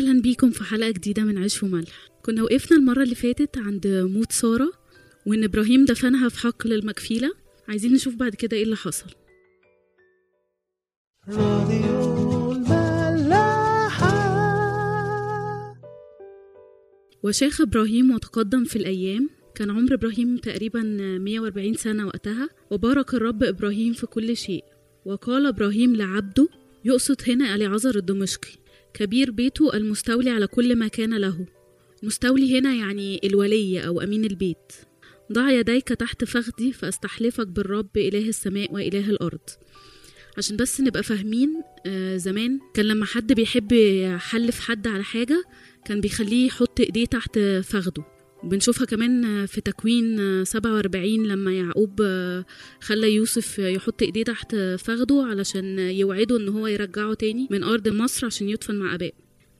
[0.00, 2.08] بيكم في حلقة جديدة من عيش وملح.
[2.22, 4.72] كنا وقفنا المرة اللي فاتت عند موت سارة
[5.26, 7.32] وإن إبراهيم دفنها في حقل المكفيلة.
[7.68, 9.10] عايزين نشوف بعد كده إيه اللي حصل.
[17.22, 19.30] وشاخ إبراهيم وتقدم في الأيام.
[19.54, 20.82] كان عمر إبراهيم تقريبا
[21.18, 24.64] 140 سنة وقتها وبارك الرب إبراهيم في كل شيء.
[25.04, 26.48] وقال إبراهيم لعبده
[26.84, 28.61] يقصد هنا أليعزر الدمشقي.
[28.94, 31.46] كبير بيته المستولي على كل ما كان له.
[32.02, 34.72] مستولي هنا يعني الولي أو أمين البيت.
[35.32, 39.40] ضع يديك تحت فخدي فأستحلفك بالرب إله السماء وإله الأرض.
[40.38, 45.44] عشان بس نبقى فاهمين آه زمان كان لما حد بيحب يحلف حد على حاجة
[45.84, 48.04] كان بيخليه يحط إيديه تحت فخده
[48.44, 52.02] بنشوفها كمان في تكوين 47 لما يعقوب
[52.80, 58.26] خلى يوسف يحط ايديه تحت فخده علشان يوعده ان هو يرجعه تاني من أرض مصر
[58.26, 59.12] عشان يدفن مع ابائه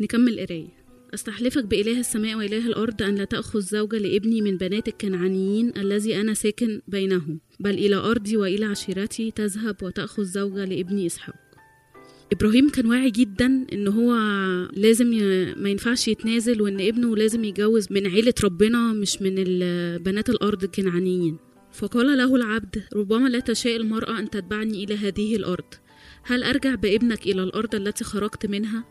[0.00, 0.80] نكمل قراية.
[1.14, 6.34] أستحلفك بإله السماء وإله الأرض أن لا تأخذ زوجة لابني من بنات الكنعانيين الذي أنا
[6.34, 11.49] ساكن بينهم بل إلى أرضي وإلى عشيرتي تذهب وتأخذ زوجة لابني إسحاق.
[12.32, 14.14] إبراهيم كان واعي جدا إن هو
[14.72, 15.20] لازم ي...
[15.54, 19.34] ما ينفعش يتنازل وإن ابنه لازم يتجوز من عيلة ربنا مش من
[19.98, 21.36] بنات الأرض الكنعانيين.
[21.72, 25.64] فقال له العبد ربما لا تشاء المرأة أن تتبعني إلى هذه الأرض.
[26.22, 28.84] هل أرجع بابنك إلى الأرض التي خرجت منها؟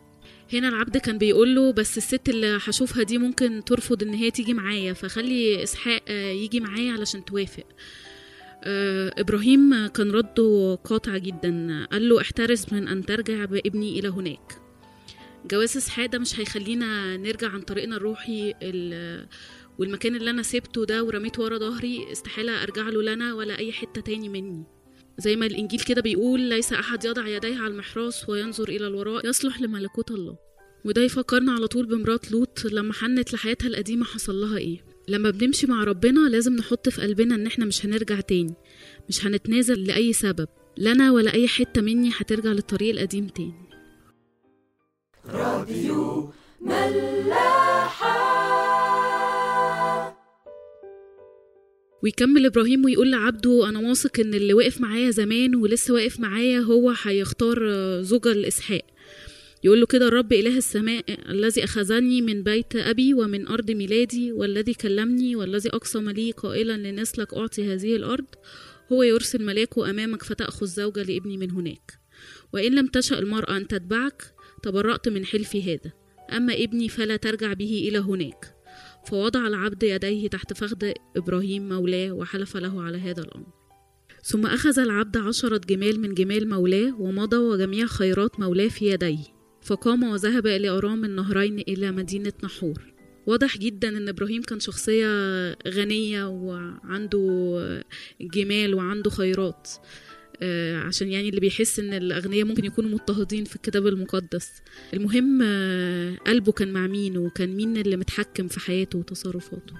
[0.52, 4.54] هنا العبد كان بيقول له بس الست اللي هشوفها دي ممكن ترفض إن هي تيجي
[4.54, 7.64] معايا فخلي إسحاق آه، يجي معايا علشان توافق.
[8.64, 11.84] آه، إبراهيم كان رده قاطع جدا.
[11.92, 14.52] قال له احترس من أن ترجع بابني إلى هناك.
[15.50, 19.26] جواز اسحاق ده مش هيخلينا نرجع عن طريقنا الروحي ال-
[19.78, 22.12] والمكان اللي أنا سبته ده ورميته ورا ظهري.
[22.12, 24.64] استحالة أرجع له لنا ولا أي حتة تاني مني.
[25.18, 29.26] زي ما الإنجيل كده بيقول ليس أحد يضع يديه على المحراث وينظر إلى الوراء.
[29.28, 30.36] يصلح لملكوت الله.
[30.84, 34.89] وده يفكرنا على طول بمرات لوط لما حنت لحياتها القديمة حصل لها إيه.
[35.10, 38.54] لما بنمشي مع ربنا لازم نحط في قلبنا إن إحنا مش هنرجع تاني.
[39.08, 40.48] مش هنتنازل لأي سبب.
[40.78, 43.54] لنا ولا أي حتة مني هترجع للطريق القديم تاني.
[52.02, 56.94] ويكمل إبراهيم ويقول لعبده أنا واثق إن اللي وقف معايا زمان ولسه واقف معايا هو
[57.02, 57.58] هيختار
[58.02, 58.82] زوجة لاسحاق
[59.64, 64.74] يقول له كده الرب إله السماء الذي أخذني من بيت أبي ومن أرض ميلادي والذي
[64.74, 68.26] كلمني والذي اقسم لي قائلا لنسلك أعطي هذه الأرض
[68.92, 72.00] هو يرسل ملاكه أمامك فتأخذ زوجة لابني من هناك.
[72.52, 75.92] وإن لم تشأ المرأة أن تتبعك تبرأت من حلفي هذا.
[76.36, 78.54] أما ابني فلا ترجع به إلى هناك.
[79.06, 83.46] فوضع العبد يديه تحت فخذ إبراهيم مولاه وحلف له على هذا الأمر.
[84.22, 89.39] ثم أخذ العبد عشرة جمال من جمال مولاه ومضى وجميع خيرات مولاه في يديه.
[89.62, 92.92] فقام وذهب إلى أرام النهرين إلى مدينة نحور.
[93.26, 95.06] واضح جدا إن إبراهيم كان شخصية
[95.68, 97.84] غنية وعنده
[98.20, 99.68] جمال وعنده خيرات
[100.42, 104.50] آه، عشان يعني اللي بيحس إن الأغنياء ممكن يكونوا مضطهدين في الكتاب المقدس.
[104.94, 109.74] المهم آه، قلبه كان مع مين وكان مين اللي متحكم في حياته وتصرفاته.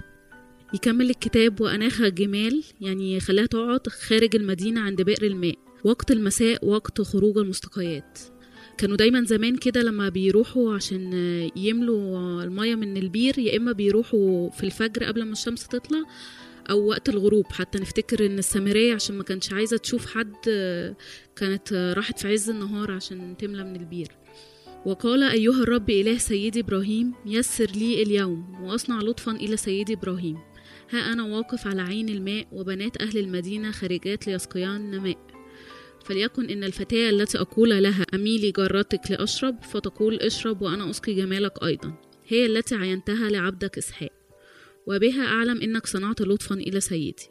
[0.73, 7.01] يكمل الكتاب وأناخ جمال يعني خلاها تقعد خارج المدينة عند بئر الماء وقت المساء وقت
[7.01, 8.19] خروج المستقيات.
[8.77, 11.13] كانوا دايما زمان كده لما بيروحوا عشان
[11.55, 16.03] يملوا المية من البير يا إما بيروحوا في الفجر قبل ما الشمس تطلع
[16.69, 17.45] أو وقت الغروب.
[17.51, 20.35] حتى نفتكر إن السامرية عشان ما كانش عايزة تشوف حد
[21.35, 24.07] كانت راحت في عز النهار عشان تملى من البير.
[24.85, 28.63] وقال أيها الرب إله سيدي إبراهيم يسر لي اليوم.
[28.63, 30.37] وأصنع لطفا إلى سيدي إبراهيم.
[30.89, 35.40] ها أنا واقف على عين الماء وبنات أهل المدينة خارجات ليسقيان ماء.
[36.05, 41.93] فليكن إن الفتاة التي أقول لها أميلي جارتك لأشرب فتقول اشرب وأنا أسقي جمالك أيضا.
[42.27, 44.11] هي التي عينتها لعبدك إسحاق.
[44.87, 47.29] وبها أعلم إنك صنعت لطفا إلى سيدي.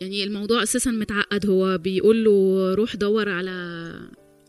[0.00, 1.46] يعني الموضوع أساسا متعقد.
[1.46, 3.94] هو بيقول له روح دور على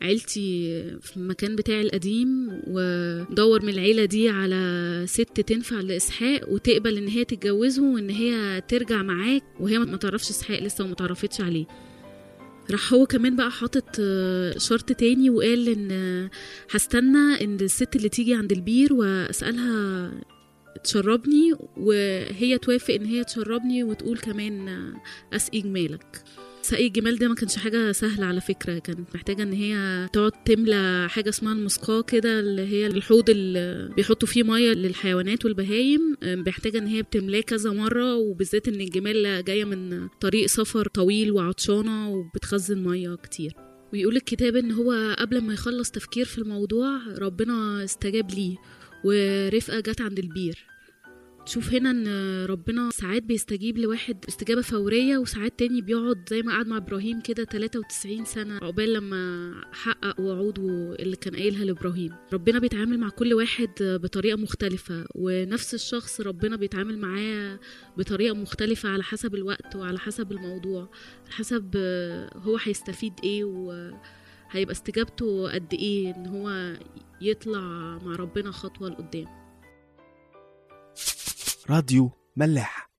[0.02, 7.08] عيلتي في المكان بتاعي القديم ودور من العيلة دي على ست تنفع لإسحاق وتقبل إن
[7.08, 11.66] هي تتجوزه وإن هي ترجع معاك وهي ما تعرفش إسحاق لسه وما تعرفتش عليه.
[12.72, 16.30] راح هو كمان بقى حاطط آه، شرط تاني وقال إن آه،
[16.76, 20.12] هستنى إن الست اللي تيجي عند البير وأسألها
[20.84, 26.24] تشربني وهي توافق إن هي تشربني وتقول كمان آه، اسقي جمالك
[26.62, 28.80] سقي الجمال ده ما كانش حاجة سهلة على فكرة.
[28.80, 34.28] كانت محتاجة إن هي تقعد تملى حاجة اسمها المسقاة كده اللي هي الحوض اللي بيحطوا
[34.28, 36.18] فيه مية للحيوانات والبهايم.
[36.24, 42.10] محتاجة إن هي بتملاه كذا مرة وبالذات إن الجمال جاية من طريق سفر طويل وعطشانة
[42.10, 43.54] وبتخزن مية كتير.
[43.94, 48.56] ويقول الكتاب إن هو قبل ما يخلص تفكير في الموضوع ربنا استجاب ليه
[49.06, 50.71] ورفقة جت عند البير.
[51.46, 52.08] تشوف هنا إن
[52.46, 57.44] ربنا ساعات بيستجيب لواحد استجابة فورية وساعات تاني بيقعد زي ما قعد مع إبراهيم كده
[57.44, 62.12] 93 سنة عقبال لما حقق وعوده اللي كان قايلها لإبراهيم.
[62.34, 67.60] ربنا بيتعامل مع كل واحد بطريقة مختلفة ونفس الشخص ربنا بيتعامل معاه
[67.98, 70.82] بطريقة مختلفة على حسب الوقت وعلى حسب الموضوع
[71.26, 71.78] على حسب
[72.36, 76.74] هو هيستفيد إيه وهيبقى استجابته قد إيه إن هو
[77.22, 77.60] يطلع
[78.06, 79.41] مع ربنا خطوة لقدام.
[81.70, 82.92] راديو ملاح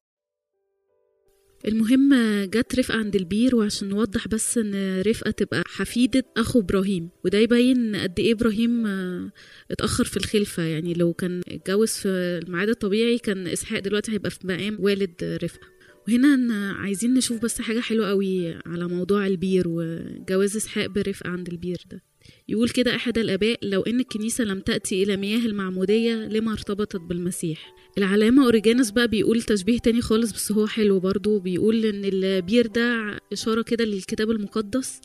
[1.67, 2.15] المهم
[2.45, 7.97] جت رفقة عند البير وعشان نوضح بس إن رفقة تبقى حفيدة أخو إبراهيم وده يبين
[7.97, 8.87] قد إيه إبراهيم
[9.71, 10.63] اتأخر في الخلفة.
[10.63, 15.67] يعني لو كان اتجوز في الميعاد الطبيعي كان إسحاق دلوقتي هيبقى في مقام والد رفقة.
[16.09, 21.83] وهنا عايزين نشوف بس حاجة حلوة قوي على موضوع البير وجواز إسحاق برفقة عند البير
[21.91, 22.03] ده.
[22.49, 27.75] يقول كده أحد الآباء لو إن الكنيسة لم تأتي إلى مياه المعمودية لما ارتبطت بالمسيح؟
[27.99, 33.19] العلامة أوريجانوس بقى بيقول تشبيه تاني خالص بس هو حلو برضو بيقول إن البير ده
[33.33, 35.01] إشارة كده للكتاب المقدس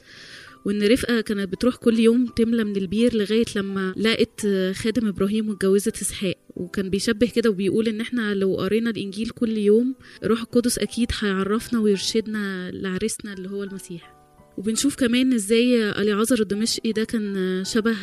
[0.65, 6.01] وإن رفقة كانت بتروح كل يوم تملى من البير لغاية لما لقت خادم إبراهيم واتجوزت
[6.01, 6.35] إسحاق.
[6.55, 11.79] وكان بيشبه كده وبيقول إن إحنا لو قرينا الإنجيل كل يوم روح القدس أكيد هيعرفنا
[11.79, 14.16] ويرشدنا لعريسنا اللي هو المسيح.
[14.57, 17.95] وبنشوف كمان إزاي اليعازر الدمشقي ده كان شبه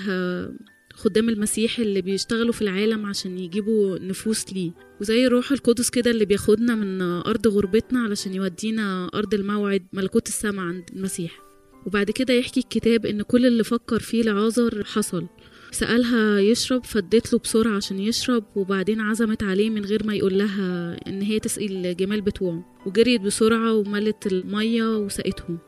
[0.95, 4.71] خدام المسيح اللي بيشتغلوا في العالم عشان يجيبوا نفوس ليه.
[5.01, 10.65] وزي الروح القدس كده اللي بياخدنا من أرض غربتنا علشان يودينا أرض الموعد ملكوت السماء
[10.65, 11.39] عند المسيح.
[11.87, 15.27] وبعد كده يحكي الكتاب إن كل اللي فكر فيه لعازر حصل.
[15.71, 20.97] سألها يشرب فادت له بسرعة عشان يشرب وبعدين عزمت عليه من غير ما يقول لها
[21.09, 22.65] إن هي تسقي الجمال بتوعه.
[22.87, 25.59] وجريت بسرعة وملت المية وسقتهم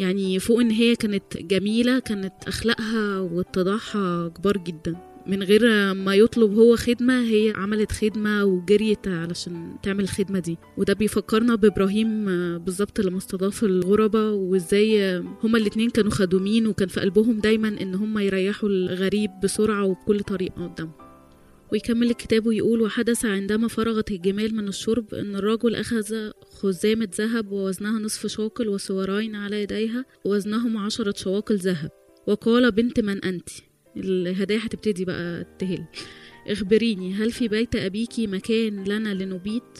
[0.00, 4.96] يعني فوق إن هي كانت جميلة كانت أخلاقها واتضاعها كبار جدا.
[5.26, 10.58] من غير ما يطلب هو خدمة هي عملت خدمة وجريت علشان تعمل الخدمة دي.
[10.76, 12.24] وده بيفكرنا بإبراهيم
[12.58, 18.22] بالظبط لما استضاف الغربة وإزاي هما الاتنين كانوا خدومين وكان في قلبهم دايما إن هما
[18.22, 21.09] يريحوا الغريب بسرعة وبكل طريقة قدامهم.
[21.72, 27.98] ويكمل الكتاب ويقول وحدث عندما فرغت الجمال من الشرب أن الرجل أخذ خزامة ذهب ووزنها
[27.98, 31.90] نصف شاكل وسوارين على يديها ووزنهم عشرة شواكل ذهب.
[32.26, 33.48] وقال بنت من أنت؟
[33.96, 35.84] الهدايا هتبتدي بقى تهل.
[36.48, 39.78] اخبريني هل في بيت أبيك مكان لنا لنبيت؟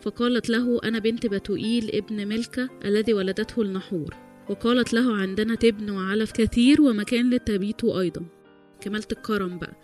[0.00, 4.14] فقالت له أنا بنت بتوئيل ابن ملكة الذي ولدته النحور.
[4.50, 8.35] وقالت له عندنا تبن وعلف كثير ومكان للتبيت أيضا.
[8.80, 9.76] كمالة الكرم بقى.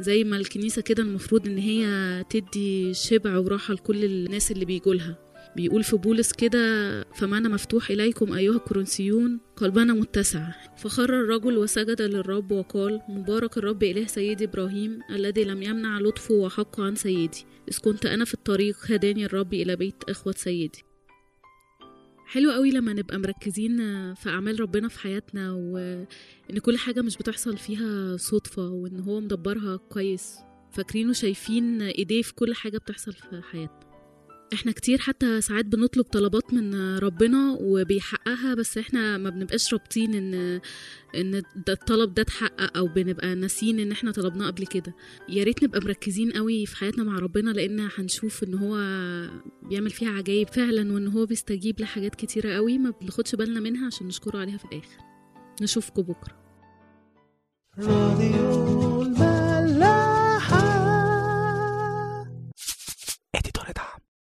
[0.00, 5.18] زي ما الكنيسة كده المفروض إن هي تدي شبع وراحة لكل الناس اللي بيجولها
[5.56, 10.48] بيقول في بولس كده فمعنى مفتوح إليكم أيها الكورنثيون قلبنا متسع.
[10.76, 16.84] فخر الرجل وسجد للرب وقال مبارك الرب إله سيدي إبراهيم الذي لم يمنع لطفه وحقه
[16.84, 17.44] عن سيدي.
[17.68, 20.84] إذ كنت أنا في الطريق هداني الرب إلى بيت إخوة سيدي.
[22.30, 23.76] حلو قوي لما نبقى مركزين
[24.14, 29.76] في أعمال ربنا في حياتنا وإن كل حاجة مش بتحصل فيها صدفة وإن هو مدبرها
[29.76, 30.36] كويس.
[30.72, 33.89] فاكرين وشايفين إيديه في كل حاجة بتحصل في حياتنا.
[34.54, 40.60] إحنا كتير حتى ساعات بنطلب طلبات من ربنا وبيحققها بس إحنا ما بنبقاش رابطين ان
[41.14, 44.94] ان الطلب ده اتحقق أو بنبقى ناسيين ان إحنا طلبناه قبل كده.
[45.28, 48.76] يا ريت نبقى مركزين قوي في حياتنا مع ربنا لأن هنشوف ان هو
[49.62, 54.06] بيعمل فيها عجايب فعلا وان هو بيستجيب لحاجات كتيرة قوي ما بناخدش بالنا منها عشان
[54.06, 54.98] نشكره عليها في الآخر.
[55.62, 56.40] نشوفكم بكرة.